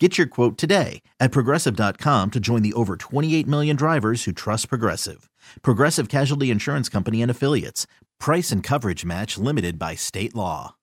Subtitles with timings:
[0.00, 4.68] Get your quote today at progressive.com to join the over 28 million drivers who trust
[4.68, 5.30] Progressive.
[5.62, 7.86] Progressive Casualty Insurance Company and Affiliates.
[8.18, 10.74] Price and coverage match limited by state law.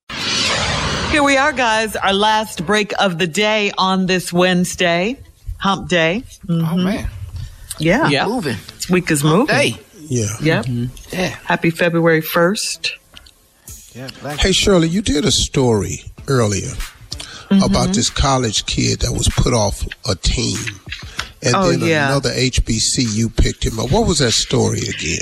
[1.12, 1.98] Here we are, guys.
[1.98, 5.18] Our last break of the day on this Wednesday,
[5.57, 6.23] hump day.
[6.48, 6.73] Mm-hmm.
[6.73, 7.09] Oh, man.
[7.80, 8.07] Yeah.
[8.07, 8.27] Yeah.
[8.27, 8.55] Moving.
[8.76, 9.54] This week is moving.
[9.54, 9.76] Hey.
[10.07, 10.38] Yeah.
[10.41, 10.66] Yep.
[10.68, 11.16] Mm-hmm.
[11.16, 11.27] Yeah.
[11.43, 12.91] Happy February 1st.
[13.93, 14.35] Yeah.
[14.38, 15.99] Hey, Shirley, you did a story
[16.30, 16.71] earlier
[17.52, 17.64] Mm-hmm.
[17.64, 20.58] about this college kid that was put off a team.
[21.44, 22.08] And Oh, then yeah.
[22.08, 23.91] another HBCU picked him up.
[23.91, 25.20] What was that story again?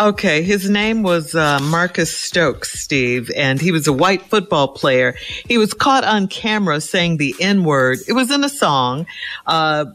[0.00, 5.14] Okay, his name was uh, Marcus Stokes, Steve, and he was a white football player.
[5.46, 7.98] He was caught on camera saying the N word.
[8.08, 9.06] It was in a song.
[9.46, 9.86] Uh,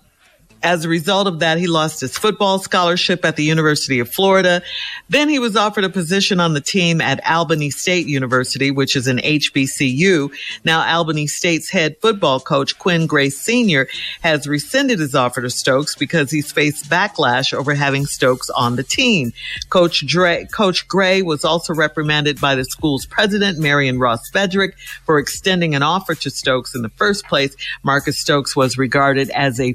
[0.64, 4.62] as a result of that, he lost his football scholarship at the University of Florida.
[5.10, 9.08] Then he was offered a position on the team at Albany State University, which is
[9.08, 10.32] an HBCU.
[10.64, 13.88] Now, Albany State's head football coach, Quinn Gray Sr.,
[14.22, 18.84] has rescinded his offer to Stokes because he's faced backlash over having Stokes on the
[18.84, 19.34] team.
[19.70, 24.74] Coach, Dre, coach Gray was also reprimanded by the school's president, Marion Ross Fedrick,
[25.06, 27.56] for extending an offer to Stokes in the first place.
[27.84, 29.74] Marcus Stokes was regarded as a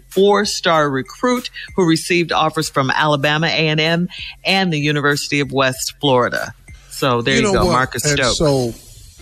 [0.79, 4.09] four-star recruit who received offers from Alabama A&M
[4.45, 6.55] and the University of West Florida.
[6.91, 7.73] So there you, know go, what?
[7.73, 8.39] Marcus And Stokes.
[8.39, 8.73] So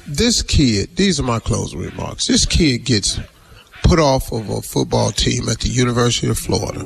[0.07, 2.27] this kid, these are my closing remarks.
[2.27, 3.19] This kid gets
[3.83, 6.84] put off of a football team at the University of Florida.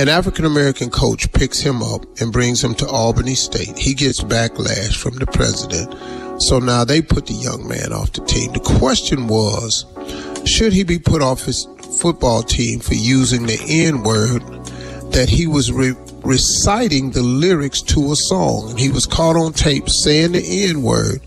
[0.00, 3.76] An African American coach picks him up and brings him to Albany State.
[3.76, 5.92] He gets backlash from the president.
[6.40, 8.52] So now they put the young man off the team.
[8.52, 9.84] The question was,
[10.44, 11.66] should he be put off his
[12.00, 14.42] football team for using the N word
[15.12, 18.70] that he was re- reciting the lyrics to a song?
[18.70, 21.22] And he was caught on tape saying the N word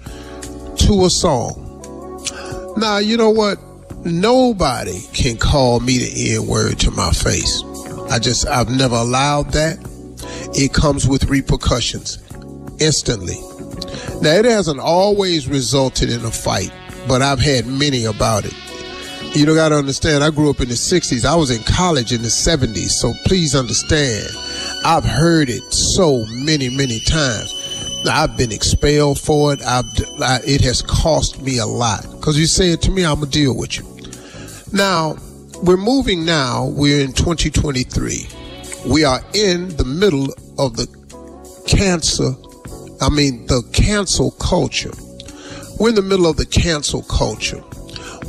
[0.78, 1.68] to a song.
[2.78, 3.59] Now, you know what?
[4.06, 7.63] Nobody can call me the N word to my face.
[8.09, 9.78] I just, I've never allowed that.
[10.53, 12.18] It comes with repercussions
[12.80, 13.38] instantly.
[14.22, 16.72] Now, it hasn't always resulted in a fight,
[17.07, 18.53] but I've had many about it.
[19.34, 21.24] You don't got to understand, I grew up in the 60s.
[21.24, 24.28] I was in college in the 70s, so please understand,
[24.84, 28.03] I've heard it so many, many times.
[28.12, 29.62] I've been expelled for it.
[29.62, 29.86] I've,
[30.22, 32.02] I, it has cost me a lot.
[32.12, 33.86] Because you say it to me, I'm going to deal with you.
[34.74, 35.16] Now,
[35.63, 36.66] we're moving now.
[36.68, 38.28] We're in 2023.
[38.86, 40.28] We are in the middle
[40.59, 40.88] of the
[41.68, 42.31] cancer,
[43.00, 44.92] I mean, the cancel culture.
[45.80, 47.63] We're in the middle of the cancel culture.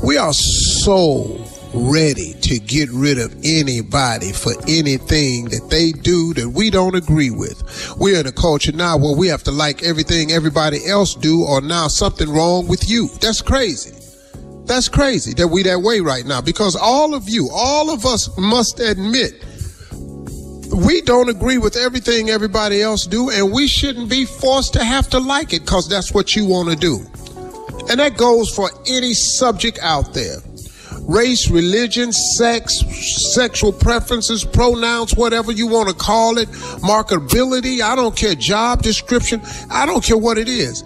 [0.02, 1.38] We are so
[1.72, 7.30] ready to get rid of anybody for anything that they do that we don't agree
[7.30, 7.62] with.
[7.96, 11.60] We're in a culture now where we have to like everything everybody else do or
[11.60, 13.08] now something wrong with you.
[13.20, 13.96] That's crazy.
[14.64, 18.28] That's crazy that we that way right now because all of you, all of us
[18.36, 19.44] must admit
[20.74, 25.08] we don't agree with everything everybody else do and we shouldn't be forced to have
[25.10, 27.06] to like it because that's what you want to do.
[27.90, 30.38] And that goes for any subject out there.
[31.02, 32.78] Race, religion, sex,
[33.34, 36.48] sexual preferences, pronouns, whatever you want to call it,
[36.80, 40.84] marketability, I don't care, job description, I don't care what it is.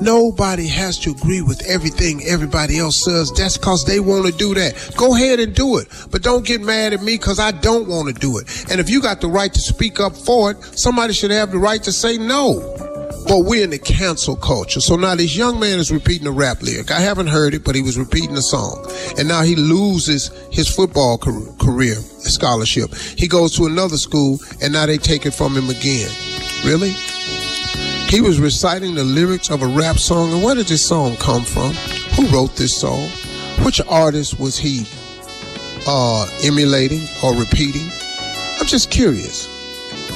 [0.00, 3.32] Nobody has to agree with everything everybody else says.
[3.32, 4.92] That's because they want to do that.
[4.96, 5.88] Go ahead and do it.
[6.10, 8.70] But don't get mad at me because I don't want to do it.
[8.70, 11.58] And if you got the right to speak up for it, somebody should have the
[11.58, 12.87] right to say no.
[13.26, 14.80] But we're in the cancel culture.
[14.80, 16.90] So now this young man is repeating a rap lyric.
[16.90, 18.90] I haven't heard it, but he was repeating a song.
[19.18, 22.94] And now he loses his football career scholarship.
[22.94, 26.10] He goes to another school and now they take it from him again.
[26.64, 26.94] Really?
[28.08, 30.32] He was reciting the lyrics of a rap song.
[30.32, 31.72] And where did this song come from?
[32.16, 33.08] Who wrote this song?
[33.64, 34.86] Which artist was he
[35.86, 37.90] uh, emulating or repeating?
[38.58, 39.57] I'm just curious.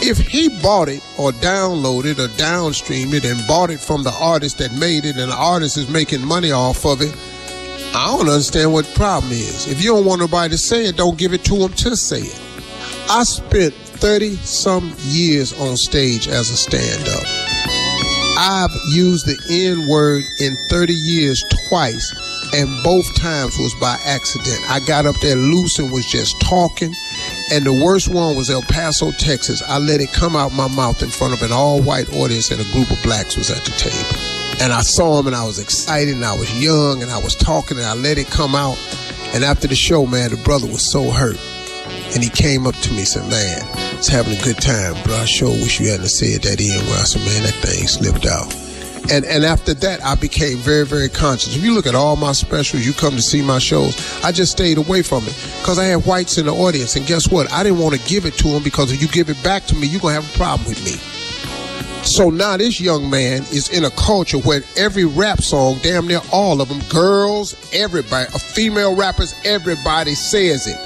[0.04, 4.58] If he bought it or downloaded or downstreamed it and bought it from the artist
[4.58, 7.14] that made it and the artist is making money off of it,
[7.94, 9.70] I don't understand what the problem is.
[9.70, 12.18] If you don't want nobody to say it, don't give it to them to say
[12.18, 12.40] it.
[13.10, 17.22] I spent 30 some years on stage as a stand up.
[18.38, 22.12] I've used the N word in 30 years twice,
[22.52, 24.58] and both times was by accident.
[24.68, 26.92] I got up there loose and was just talking,
[27.52, 29.62] And the worst one was El Paso, Texas.
[29.68, 32.58] I let it come out my mouth in front of an all white audience, and
[32.58, 34.62] a group of blacks was at the table.
[34.62, 37.34] And I saw him, and I was excited, and I was young, and I was
[37.34, 38.78] talking, and I let it come out.
[39.34, 41.36] And after the show, man, the brother was so hurt.
[42.14, 43.60] And he came up to me and said, Man,
[43.98, 45.16] it's having a good time, bro.
[45.16, 48.24] I sure wish you hadn't said that in where I said, Man, that thing slipped
[48.24, 48.61] out.
[49.10, 51.56] And and after that, I became very, very conscious.
[51.56, 54.52] If you look at all my specials, you come to see my shows, I just
[54.52, 56.96] stayed away from it because I had whites in the audience.
[56.96, 57.52] And guess what?
[57.52, 59.74] I didn't want to give it to them because if you give it back to
[59.74, 60.92] me, you're going to have a problem with me.
[62.04, 66.20] So now this young man is in a culture where every rap song, damn near
[66.32, 70.76] all of them, girls, everybody, female rappers, everybody says it.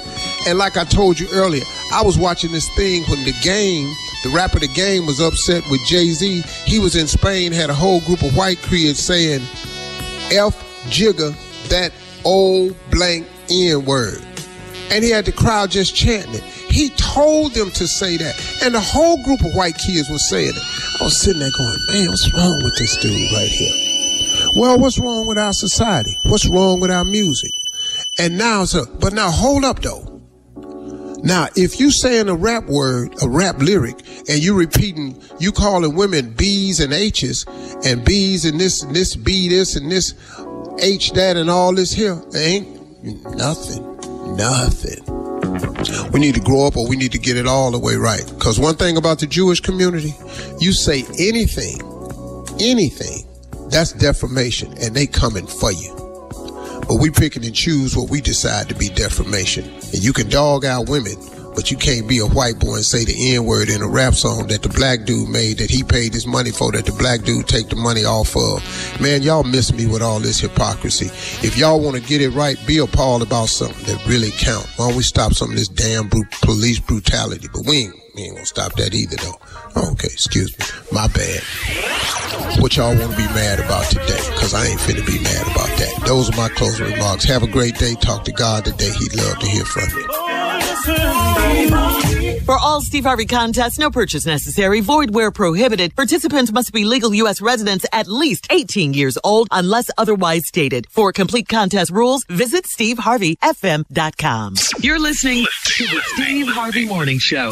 [0.47, 3.91] And like I told you earlier, I was watching this thing when the game,
[4.23, 6.41] the rapper the game was upset with Jay-Z.
[6.65, 9.41] He was in Spain, had a whole group of white kids saying,
[10.31, 10.55] F
[10.89, 11.35] Jigga,
[11.69, 11.93] that
[12.25, 14.21] old blank N word.
[14.91, 16.43] And he had the crowd just chanting it.
[16.43, 18.35] He told them to say that.
[18.63, 21.01] And the whole group of white kids was saying it.
[21.01, 23.87] I was sitting there going, man, what's wrong with this dude right here?
[24.55, 26.15] Well, what's wrong with our society?
[26.23, 27.51] What's wrong with our music?
[28.17, 30.16] And now, so, but now hold up though.
[31.27, 35.93] Now, if you saying a rap word, a rap lyric, and you repeating, you calling
[35.93, 37.43] women B's and H's,
[37.83, 40.13] and B's and this and this B this and this
[40.79, 42.65] H that and all this here, ain't
[43.35, 43.83] nothing,
[44.37, 45.03] nothing.
[46.13, 48.25] We need to grow up or we need to get it all the way right.
[48.25, 50.15] Because one thing about the Jewish community,
[50.61, 51.81] you say anything,
[52.61, 53.27] anything,
[53.69, 56.06] that's defamation, and they coming for you.
[56.87, 59.65] But we picking and choose what we decide to be defamation.
[59.65, 61.15] And you can dog out women,
[61.53, 64.13] but you can't be a white boy and say the N word in a rap
[64.13, 67.23] song that the black dude made that he paid his money for that the black
[67.23, 69.01] dude take the money off of.
[69.01, 71.07] Man, y'all miss me with all this hypocrisy.
[71.45, 74.67] If y'all want to get it right, be appalled about something that really count.
[74.77, 77.47] Why don't we stop some of this damn brute, police brutality?
[77.51, 79.39] But we ain't, we ain't gonna stop that either though.
[79.75, 80.65] Oh, okay, excuse me.
[80.91, 81.41] My bad.
[82.59, 84.21] What y'all want to be mad about today?
[84.33, 86.03] Because I ain't finna be mad about that.
[86.07, 87.23] Those are my closing remarks.
[87.25, 87.93] Have a great day.
[87.95, 88.89] Talk to God today.
[88.89, 90.07] He'd love to hear from you.
[92.45, 95.95] For all Steve Harvey contests, no purchase necessary, void where prohibited.
[95.95, 97.41] Participants must be legal U.S.
[97.41, 100.87] residents at least 18 years old unless otherwise stated.
[100.89, 104.55] For complete contest rules, visit SteveHarveyFM.com.
[104.79, 107.51] You're listening to the Steve Harvey Morning Show.